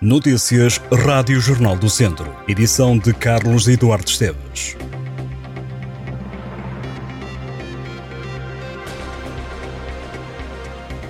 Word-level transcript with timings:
Notícias 0.00 0.78
Rádio 0.92 1.40
Jornal 1.40 1.74
do 1.74 1.88
Centro. 1.88 2.30
Edição 2.46 2.98
de 2.98 3.14
Carlos 3.14 3.66
Eduardo 3.66 4.06
Esteves. 4.06 4.76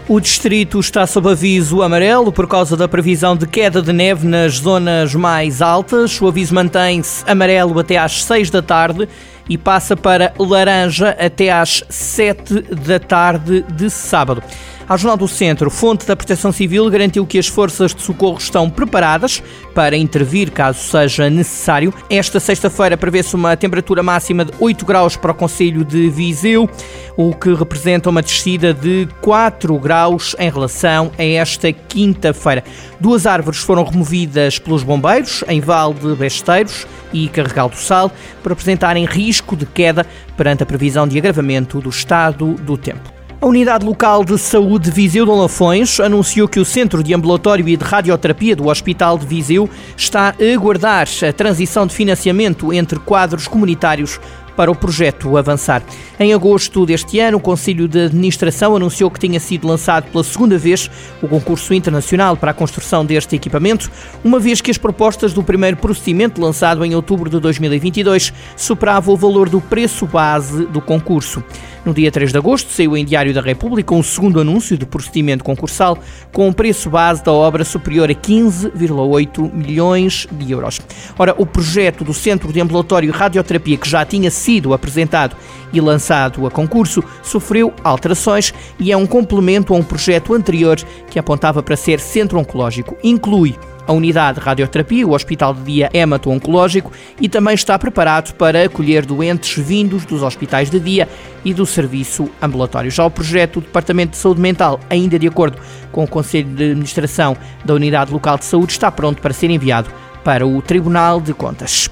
O 0.09 0.21
distrito 0.21 0.79
está 0.79 1.05
sob 1.05 1.29
aviso 1.29 1.83
amarelo 1.83 2.31
por 2.31 2.47
causa 2.47 2.77
da 2.77 2.87
previsão 2.87 3.37
de 3.37 3.45
queda 3.45 3.83
de 3.83 3.93
neve 3.93 4.25
nas 4.25 4.59
zonas 4.59 5.17
mais 5.17 5.61
altas. 5.61 6.21
O 6.21 6.29
aviso 6.29 6.55
mantém-se 6.55 7.29
amarelo 7.29 7.77
até 7.81 7.99
às 7.99 8.23
6 8.23 8.51
da 8.51 8.63
tarde 8.63 9.09
e 9.49 9.59
passa 9.59 9.97
para 9.97 10.33
laranja 10.39 11.09
até 11.19 11.51
às 11.51 11.83
7 11.89 12.63
da 12.87 13.01
tarde 13.01 13.65
de 13.75 13.91
sábado. 13.91 14.41
A 14.89 14.97
Jornal 14.97 15.17
do 15.17 15.27
Centro, 15.27 15.69
fonte 15.69 16.07
da 16.07 16.15
Proteção 16.15 16.53
Civil, 16.53 16.89
garantiu 16.89 17.27
que 17.27 17.41
as 17.41 17.49
forças 17.49 17.93
de 17.93 18.01
socorro 18.03 18.39
estão 18.39 18.71
preparadas 18.71 19.43
para 19.75 19.97
intervir 19.97 20.53
caso 20.53 20.79
seja 20.79 21.29
necessário. 21.29 21.93
Esta 22.09 22.39
sexta-feira 22.39 22.97
prevê-se 22.97 23.35
uma 23.35 23.57
temperatura 23.57 24.01
máxima 24.01 24.45
de 24.45 24.53
8 24.61 24.87
graus 24.87 25.17
para 25.17 25.33
o 25.33 25.35
Conselho 25.35 25.85
de 25.85 26.09
Viseu, 26.09 26.71
o 27.17 27.35
que 27.35 27.53
representa 27.53 28.09
uma 28.09 28.23
descida 28.23 28.73
de 28.73 29.09
4 29.23 29.77
graus 29.77 30.37
em 30.39 30.49
relação 30.49 31.11
a 31.19 31.25
esta 31.25 31.73
quinta-feira. 31.73 32.63
Duas 33.01 33.27
árvores 33.27 33.59
foram 33.59 33.83
removidas 33.83 34.61
pelos 34.61 34.85
bombeiros 34.85 35.43
em 35.49 35.61
Val 35.61 35.93
de 35.93 36.15
Besteiros 36.15 36.87
e 37.13 37.27
Carregal 37.27 37.69
do 37.69 37.77
Sal 37.77 38.13
por 38.41 38.53
apresentarem 38.53 39.05
risco 39.05 39.57
de 39.57 39.67
queda 39.67 40.07
perante 40.37 40.63
a 40.63 40.67
previsão 40.67 41.09
de 41.09 41.19
agravamento 41.19 41.81
do 41.81 41.91
estado 41.91 42.55
do 42.55 42.77
tempo. 42.77 43.16
A 43.47 43.49
Unidade 43.49 43.87
Local 43.87 44.25
de 44.25 44.37
Saúde 44.39 44.87
de 44.87 44.91
Viseu 44.91 45.25
de 45.25 45.31
Lafões 45.31 46.01
anunciou 46.01 46.49
que 46.49 46.59
o 46.59 46.65
Centro 46.65 47.01
de 47.01 47.15
Ambulatório 47.15 47.69
e 47.69 47.77
de 47.77 47.85
Radioterapia 47.85 48.57
do 48.57 48.67
Hospital 48.67 49.17
de 49.17 49.25
Viseu 49.25 49.71
está 49.97 50.35
a 50.35 50.53
aguardar 50.53 51.07
a 51.07 51.33
transição 51.33 51.87
de 51.87 51.95
financiamento 51.95 52.73
entre 52.73 52.99
quadros 52.99 53.47
comunitários 53.47 54.19
para 54.57 54.71
o 54.71 54.75
projeto 54.75 55.37
avançar. 55.37 55.83
Em 56.19 56.33
agosto 56.33 56.85
deste 56.87 57.21
ano, 57.21 57.37
o 57.37 57.41
Conselho 57.41 57.87
de 57.87 58.07
Administração 58.07 58.75
anunciou 58.75 59.11
que 59.11 59.21
tinha 59.21 59.39
sido 59.39 59.69
lançado 59.69 60.11
pela 60.11 60.25
segunda 60.25 60.59
vez 60.59 60.91
o 61.23 61.29
concurso 61.29 61.73
internacional 61.75 62.37
para 62.37 62.51
a 62.51 62.55
construção 62.55 63.05
deste 63.05 63.37
equipamento, 63.37 63.91
uma 64.25 64.41
vez 64.41 64.61
que 64.61 64.71
as 64.71 64.79
propostas 64.79 65.33
do 65.33 65.43
primeiro 65.43 65.77
procedimento, 65.77 66.41
lançado 66.41 66.85
em 66.85 66.95
outubro 66.95 67.29
de 67.29 67.39
2022, 67.39 68.33
superavam 68.57 69.15
o 69.15 69.17
valor 69.17 69.49
do 69.49 69.61
preço 69.61 70.07
base 70.07 70.65
do 70.67 70.81
concurso. 70.81 71.45
No 71.87 71.95
dia 71.95 72.11
3 72.11 72.33
de 72.33 72.39
agosto, 72.39 72.73
saiu 72.73 72.97
em 72.97 73.05
Diário 73.05 73.33
da 73.33 73.41
República 73.41 73.95
um 73.95 74.03
segundo 74.03 74.41
anúncio 74.41 74.77
de 74.77 74.85
procedimento 74.85 75.45
concursal 75.45 75.97
com 76.33 76.49
um 76.49 76.53
preço 76.53 76.91
base 76.91 77.23
da 77.23 77.31
obra 77.31 77.65
superior 77.65 78.11
a 78.11 78.13
15,8 78.13 79.53
milhões 79.53 80.27
de 80.33 80.51
euros. 80.51 80.81
Ora, 81.17 81.33
o 81.39 81.47
projeto 81.47 82.03
do 82.03 82.13
Centro 82.13 82.53
de 82.53 82.61
Ambulatório 82.61 83.09
e 83.09 83.13
Radioterapia, 83.13 83.77
que 83.77 83.89
já 83.89 84.05
tinha 84.05 84.33
sido 84.33 84.75
apresentado 84.75 85.37
e 85.73 85.81
lançado 85.81 86.45
a 86.45 86.51
concurso, 86.51 87.05
sofreu 87.23 87.73
alterações 87.85 88.53
e 88.81 88.91
é 88.91 88.97
um 88.97 89.07
complemento 89.07 89.73
a 89.73 89.77
um 89.77 89.85
projeto 89.85 90.35
anterior 90.35 90.77
que 91.09 91.21
apontava 91.21 91.63
para 91.63 91.77
ser 91.77 92.01
centro 92.01 92.37
oncológico. 92.37 92.97
Inclui 93.05 93.55
a 93.87 93.93
unidade 93.93 94.39
de 94.39 94.45
radioterapia, 94.45 95.07
o 95.07 95.13
Hospital 95.13 95.55
de 95.55 95.63
Dia 95.63 95.91
Hemato-Oncológico 95.93 96.93
e 97.21 97.29
também 97.29 97.55
está 97.55 97.79
preparado 97.79 98.35
para 98.35 98.65
acolher 98.65 99.07
doentes 99.07 99.63
vindos 99.63 100.05
dos 100.05 100.23
hospitais 100.23 100.71
de 100.71 100.81
dia 100.81 101.09
e 101.45 101.55
do 101.55 101.65
serviço 101.65 102.29
ambulatório. 102.43 102.91
Já 102.91 103.05
o 103.05 103.11
projeto 103.11 103.61
do 103.61 103.67
Departamento 103.67 104.13
de 104.13 104.17
Saúde 104.17 104.41
Mental, 104.41 104.81
ainda 104.91 105.19
de 105.19 105.29
acordo 105.29 105.59
com 105.93 106.05
o 106.05 106.09
Conselho 106.09 106.49
de 106.49 106.65
Administração 106.65 107.37
da 107.65 107.75
Unidade 107.75 108.13
Local 108.13 108.39
de 108.39 108.45
Saúde, 108.45 108.73
está 108.73 108.91
pronto 108.91 109.23
para 109.23 109.33
ser 109.33 109.51
enviado 109.51 109.91
para 110.25 110.47
o 110.47 110.61
Tribunal 110.61 111.21
de 111.21 111.33
Contas. 111.33 111.89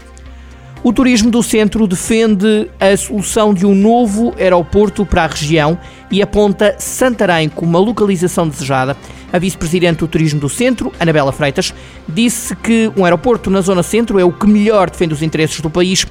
O 0.84 0.92
turismo 0.92 1.30
do 1.30 1.42
centro 1.42 1.86
defende 1.86 2.70
a 2.78 2.94
solução 2.94 3.54
de 3.54 3.64
um 3.64 3.74
novo 3.74 4.34
aeroporto 4.38 5.06
para 5.06 5.24
a 5.24 5.26
região 5.26 5.78
e 6.10 6.20
aponta 6.20 6.74
Santarém 6.78 7.48
como 7.48 7.70
uma 7.70 7.78
localização 7.78 8.46
desejada. 8.46 8.94
A 9.34 9.38
vice-presidente 9.40 9.98
do 9.98 10.06
Turismo 10.06 10.38
do 10.38 10.48
Centro, 10.48 10.92
Anabela 11.00 11.32
Freitas, 11.32 11.74
disse 12.08 12.54
que 12.54 12.92
um 12.96 13.04
aeroporto 13.04 13.50
na 13.50 13.60
zona 13.62 13.82
centro 13.82 14.16
é 14.16 14.24
o 14.24 14.30
que 14.30 14.46
melhor 14.46 14.88
defende 14.88 15.12
os 15.12 15.22
interesses 15.22 15.60
do 15.60 15.68
país 15.68 16.06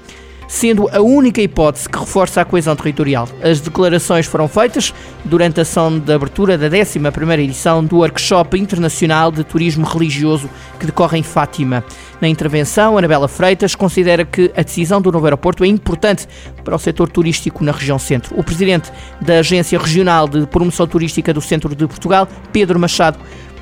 sendo 0.48 0.90
a 0.90 1.02
única 1.02 1.42
hipótese 1.42 1.88
que 1.90 1.98
reforça 1.98 2.42
a 2.42 2.46
coesão 2.46 2.76
territorial. 2.76 3.28
As 3.42 3.60
declarações 3.60 4.26
foram 4.26 4.48
feitas 4.48 4.94
durante 5.26 5.60
a 5.60 5.64
ação 5.64 6.00
de 6.00 6.14
abertura 6.14 6.58
da 6.58 6.70
11ª 6.70 7.40
edição 7.40 7.84
do 7.84 7.98
Workshop 7.98 8.58
Internacional 8.58 9.32
de 9.32 9.44
Turismo 9.44 9.86
Religioso 9.86 10.50
que 10.80 10.86
decorre 10.86 11.18
em 11.18 11.24
Fátima. 11.24 11.84
Na 12.22 12.28
intervenção, 12.28 12.98
Anabela 12.98 13.28
Freitas 13.28 13.76
considera 13.76 14.24
que 14.26 14.52
a 14.56 14.62
decisão 14.62 15.02
do 15.02 15.12
novo 15.12 15.26
aeroporto 15.26 15.64
é 15.64 15.68
importante 15.68 16.28
para 16.64 16.76
o 16.76 16.80
setor 16.80 17.10
turístico 17.10 17.64
na 17.64 17.72
região 17.72 18.00
centro. 18.00 18.38
O 18.38 18.44
presidente 18.44 18.92
da 19.22 19.40
Agência 19.40 19.78
Regional 19.78 20.28
de 20.28 20.46
Promoção 20.48 20.88
Turística 20.88 21.34
do 21.34 21.42
Centro 21.42 21.76
de 21.76 21.88
Portugal, 21.88 22.28
Pedro 22.52 22.80
Machado, 22.80 23.20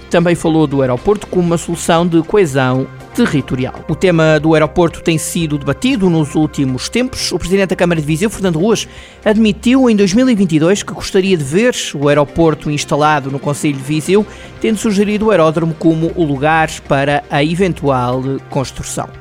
também 0.10 0.36
falou 0.36 0.68
do 0.68 0.82
aeroporto 0.82 1.26
como 1.26 1.48
uma 1.48 1.58
solução 1.58 2.06
de 2.06 2.22
coesão 2.24 2.86
territorial. 3.26 3.86
O 3.88 3.96
tema 3.96 4.40
do 4.40 4.54
aeroporto 4.54 5.02
tem 5.02 5.18
sido 5.18 5.58
debatido 5.58 6.10
nos 6.10 6.36
últimos 6.36 6.90
tempos. 6.90 7.32
O 7.32 7.40
presidente 7.40 7.70
da 7.70 7.76
Câmara 7.76 8.00
de 8.00 8.08
Viseu, 8.08 8.30
Fernando 8.30 8.60
Ruas, 8.60 8.88
admitiu 9.24 9.90
em 9.90 9.96
2022 9.96 10.84
que 10.84 10.94
gostaria 10.94 11.38
de 11.38 11.44
ver 11.44 11.76
o 11.96 12.08
aeroporto 12.08 12.72
instalado 12.72 13.30
no 13.32 13.40
Conselho 13.40 13.78
de 13.78 13.84
Viseu, 13.84 14.26
tendo 14.60 14.78
sugerido 14.78 15.28
o 15.28 15.32
aeródromo 15.32 15.74
como 15.74 16.12
o 16.16 16.24
lugar 16.24 16.70
para 16.82 17.24
a 17.30 17.44
eventual 17.44 18.24
construção. 18.50 19.21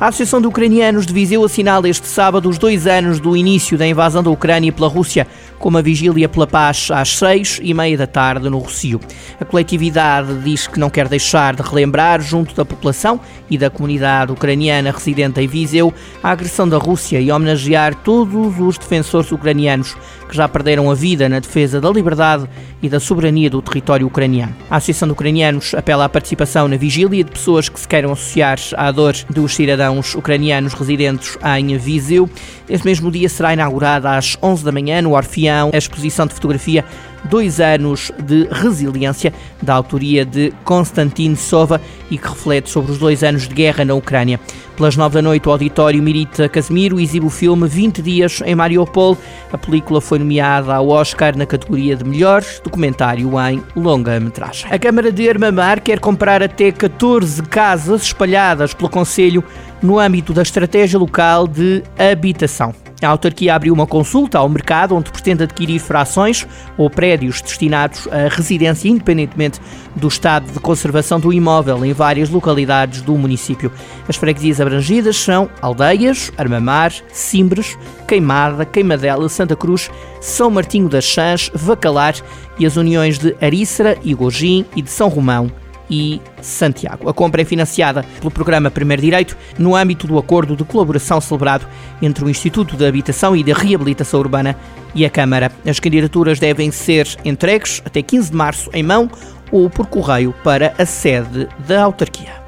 A 0.00 0.06
Associação 0.06 0.40
de 0.40 0.46
Ucranianos 0.46 1.06
de 1.06 1.12
Viseu 1.12 1.42
assinala 1.42 1.88
este 1.88 2.06
sábado 2.06 2.48
os 2.48 2.56
dois 2.56 2.86
anos 2.86 3.18
do 3.18 3.36
início 3.36 3.76
da 3.76 3.84
invasão 3.84 4.22
da 4.22 4.30
Ucrânia 4.30 4.72
pela 4.72 4.86
Rússia, 4.86 5.26
com 5.58 5.70
uma 5.70 5.82
vigília 5.82 6.28
pela 6.28 6.46
paz 6.46 6.88
às 6.92 7.18
seis 7.18 7.58
e 7.60 7.74
meia 7.74 7.98
da 7.98 8.06
tarde 8.06 8.48
no 8.48 8.58
Rocio. 8.58 9.00
A 9.40 9.44
coletividade 9.44 10.38
diz 10.44 10.68
que 10.68 10.78
não 10.78 10.88
quer 10.88 11.08
deixar 11.08 11.56
de 11.56 11.62
relembrar, 11.62 12.20
junto 12.20 12.54
da 12.54 12.64
população 12.64 13.20
e 13.50 13.58
da 13.58 13.70
comunidade 13.70 14.30
ucraniana 14.30 14.92
residente 14.92 15.40
em 15.40 15.48
Viseu, 15.48 15.92
a 16.22 16.30
agressão 16.30 16.68
da 16.68 16.78
Rússia 16.78 17.20
e 17.20 17.32
homenagear 17.32 17.92
todos 17.96 18.56
os 18.60 18.78
defensores 18.78 19.32
ucranianos 19.32 19.96
que 20.28 20.36
já 20.36 20.46
perderam 20.46 20.88
a 20.88 20.94
vida 20.94 21.28
na 21.28 21.40
defesa 21.40 21.80
da 21.80 21.90
liberdade 21.90 22.48
e 22.80 22.88
da 22.88 23.00
soberania 23.00 23.50
do 23.50 23.60
território 23.60 24.06
ucraniano. 24.06 24.54
A 24.70 24.76
Associação 24.76 25.08
de 25.08 25.12
Ucranianos 25.12 25.74
apela 25.74 26.04
à 26.04 26.08
participação 26.08 26.68
na 26.68 26.76
vigília 26.76 27.24
de 27.24 27.32
pessoas 27.32 27.68
que 27.68 27.80
se 27.80 27.88
queiram 27.88 28.12
associar 28.12 28.58
à 28.76 28.92
dor 28.92 29.14
dos 29.28 29.56
cidadãos 29.56 29.87
ucranianos 30.16 30.74
residentes 30.74 31.38
em 31.56 31.76
Viseu. 31.78 32.28
Esse 32.68 32.84
mesmo 32.84 33.10
dia 33.10 33.28
será 33.28 33.52
inaugurada 33.52 34.16
às 34.16 34.36
11 34.42 34.64
da 34.64 34.72
manhã 34.72 35.00
no 35.00 35.14
Orfeão 35.14 35.70
a 35.72 35.78
exposição 35.78 36.26
de 36.26 36.34
fotografia 36.34 36.84
Dois 37.24 37.60
anos 37.60 38.10
de 38.22 38.48
resiliência, 38.50 39.32
da 39.60 39.74
autoria 39.74 40.24
de 40.24 40.52
Konstantin 40.64 41.34
Sova 41.34 41.80
e 42.10 42.16
que 42.16 42.28
reflete 42.28 42.70
sobre 42.70 42.92
os 42.92 42.98
dois 42.98 43.22
anos 43.22 43.48
de 43.48 43.54
guerra 43.54 43.84
na 43.84 43.94
Ucrânia. 43.94 44.40
Pelas 44.76 44.96
nove 44.96 45.14
da 45.14 45.22
noite, 45.22 45.48
o 45.48 45.50
auditório 45.50 46.00
Mirita 46.00 46.48
Casimiro 46.48 47.00
exibe 47.00 47.26
o 47.26 47.30
filme 47.30 47.66
20 47.66 48.00
Dias 48.00 48.40
em 48.46 48.54
Mariupol. 48.54 49.18
A 49.52 49.58
película 49.58 50.00
foi 50.00 50.20
nomeada 50.20 50.74
ao 50.74 50.88
Oscar 50.88 51.36
na 51.36 51.44
categoria 51.44 51.96
de 51.96 52.04
melhor 52.04 52.44
documentário 52.62 53.28
em 53.50 53.62
longa-metragem. 53.74 54.70
A 54.70 54.78
Câmara 54.78 55.10
de 55.10 55.28
Armamar 55.28 55.80
quer 55.80 55.98
comprar 55.98 56.42
até 56.42 56.70
14 56.70 57.42
casas 57.42 58.02
espalhadas 58.02 58.72
pelo 58.72 58.88
Conselho 58.88 59.42
no 59.82 59.98
âmbito 59.98 60.32
da 60.32 60.42
estratégia 60.42 60.98
local 60.98 61.48
de 61.48 61.82
habitação. 61.98 62.72
A 63.00 63.08
autarquia 63.08 63.54
abriu 63.54 63.72
uma 63.72 63.86
consulta 63.86 64.38
ao 64.38 64.48
mercado 64.48 64.96
onde 64.96 65.12
pretende 65.12 65.44
adquirir 65.44 65.78
frações 65.78 66.46
ou 66.76 66.90
prédios 66.90 67.40
destinados 67.40 68.08
à 68.08 68.28
residência, 68.28 68.88
independentemente 68.88 69.60
do 69.94 70.08
estado 70.08 70.50
de 70.50 70.58
conservação 70.58 71.20
do 71.20 71.32
imóvel 71.32 71.84
em 71.84 71.92
várias 71.92 72.28
localidades 72.28 73.00
do 73.00 73.16
município. 73.16 73.70
As 74.08 74.16
freguesias 74.16 74.60
abrangidas 74.60 75.16
são 75.16 75.48
Aldeias, 75.62 76.32
Armamar, 76.36 76.92
Simbres, 77.12 77.78
Queimada, 78.06 78.64
Queimadela, 78.64 79.28
Santa 79.28 79.54
Cruz, 79.54 79.88
São 80.20 80.50
Martinho 80.50 80.88
das 80.88 81.04
Chãs, 81.04 81.50
Vacalar 81.54 82.16
e 82.58 82.66
as 82.66 82.76
uniões 82.76 83.16
de 83.16 83.36
Arícera, 83.40 83.96
Igojim 84.02 84.64
e 84.74 84.82
de 84.82 84.90
São 84.90 85.08
Romão 85.08 85.52
e 85.90 86.20
Santiago. 86.40 87.08
A 87.08 87.14
compra 87.14 87.42
é 87.42 87.44
financiada 87.44 88.04
pelo 88.18 88.30
programa 88.30 88.70
Primeiro 88.70 89.02
Direito 89.02 89.36
no 89.58 89.74
âmbito 89.74 90.06
do 90.06 90.18
acordo 90.18 90.56
de 90.56 90.64
colaboração 90.64 91.20
celebrado 91.20 91.66
entre 92.02 92.24
o 92.24 92.30
Instituto 92.30 92.76
de 92.76 92.86
Habitação 92.86 93.34
e 93.34 93.42
de 93.42 93.52
Reabilitação 93.52 94.20
Urbana 94.20 94.56
e 94.94 95.04
a 95.04 95.10
Câmara. 95.10 95.50
As 95.66 95.80
candidaturas 95.80 96.38
devem 96.38 96.70
ser 96.70 97.08
entregues 97.24 97.82
até 97.84 98.02
15 98.02 98.30
de 98.30 98.36
março 98.36 98.70
em 98.72 98.82
mão 98.82 99.10
ou 99.50 99.70
por 99.70 99.86
correio 99.86 100.34
para 100.44 100.74
a 100.78 100.84
sede 100.84 101.48
da 101.66 101.82
autarquia. 101.82 102.38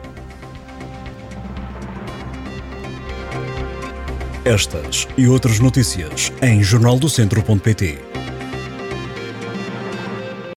Estas 4.45 5.07
e 5.19 5.29
outras 5.29 5.61
notícias 5.61 6.33
em 6.43 6.63
jornaldocentro.pt 6.63 8.10